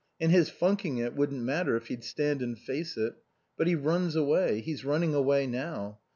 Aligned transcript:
And 0.19 0.31
his 0.31 0.49
funking 0.49 0.97
it 0.97 1.15
wouldn't 1.15 1.43
matter 1.43 1.75
if 1.77 1.85
he'd 1.89 2.03
stand 2.03 2.41
and 2.41 2.57
face 2.57 2.97
it. 2.97 3.13
But 3.55 3.67
he 3.67 3.75
runs 3.75 4.15
away. 4.15 4.59
He's 4.61 4.83
running 4.83 5.13
away 5.13 5.45
now. 5.45 5.99